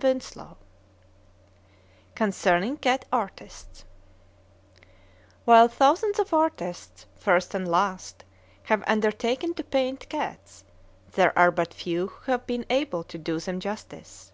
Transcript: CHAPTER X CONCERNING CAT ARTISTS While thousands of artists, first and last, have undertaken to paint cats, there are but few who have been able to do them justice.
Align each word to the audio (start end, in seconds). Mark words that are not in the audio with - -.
CHAPTER 0.00 0.16
X 0.16 0.36
CONCERNING 2.14 2.78
CAT 2.78 3.04
ARTISTS 3.12 3.84
While 5.44 5.68
thousands 5.68 6.18
of 6.18 6.32
artists, 6.32 7.04
first 7.18 7.52
and 7.54 7.68
last, 7.70 8.24
have 8.62 8.82
undertaken 8.86 9.52
to 9.52 9.62
paint 9.62 10.08
cats, 10.08 10.64
there 11.12 11.38
are 11.38 11.50
but 11.50 11.74
few 11.74 12.06
who 12.06 12.32
have 12.32 12.46
been 12.46 12.64
able 12.70 13.04
to 13.04 13.18
do 13.18 13.38
them 13.40 13.60
justice. 13.60 14.32